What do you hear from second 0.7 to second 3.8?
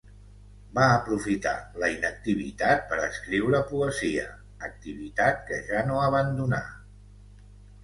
Va aprofitar la inactivitat per escriure